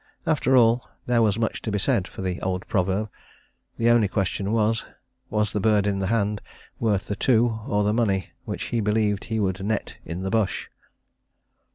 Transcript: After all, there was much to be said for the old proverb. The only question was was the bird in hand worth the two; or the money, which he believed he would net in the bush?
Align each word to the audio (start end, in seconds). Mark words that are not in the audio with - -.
After 0.25 0.57
all, 0.57 0.89
there 1.05 1.21
was 1.21 1.37
much 1.37 1.61
to 1.61 1.69
be 1.69 1.77
said 1.77 2.07
for 2.07 2.23
the 2.23 2.41
old 2.41 2.67
proverb. 2.67 3.11
The 3.77 3.91
only 3.91 4.07
question 4.07 4.51
was 4.51 4.83
was 5.29 5.53
the 5.53 5.59
bird 5.59 5.85
in 5.85 6.01
hand 6.01 6.41
worth 6.79 7.05
the 7.07 7.15
two; 7.15 7.59
or 7.67 7.83
the 7.83 7.93
money, 7.93 8.31
which 8.43 8.63
he 8.73 8.79
believed 8.79 9.25
he 9.25 9.39
would 9.39 9.63
net 9.63 9.97
in 10.03 10.23
the 10.23 10.31
bush? 10.31 10.69